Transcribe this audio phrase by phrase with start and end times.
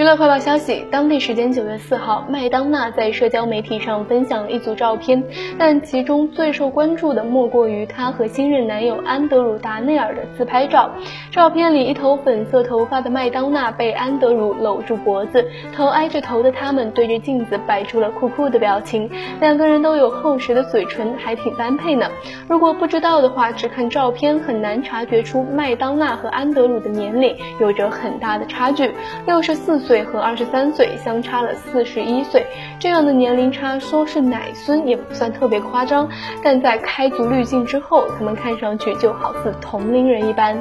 [0.00, 5.22] 娱乐快报消息：当地时间九月四号，麦当娜在社交媒体上分享了一组照片，
[5.58, 10.90] 但其中最受关注的莫过于她和新任男友安德鲁·达内尔的自拍照。
[11.30, 15.46] 照片里，一头粉色头发的麦当娜被安德鲁搂住脖子，
[15.76, 22.10] 头挨着头的他们对着镜子摆出了酷酷的表情，两个人都有厚实的嘴唇，还挺般配呢。
[22.48, 28.90] 如果不知道的话，只看照片很难察觉出麦当娜和安德鲁的年龄有着很大的差距，
[29.26, 29.78] 六十四。
[29.89, 32.46] 岁岁和二十三岁相差了四十一岁，
[32.78, 36.08] 这样的年龄差说是奶孙也不算特别夸张，
[36.44, 40.56] 但在开足滤镜之后，他们看上去就好似同龄人一般。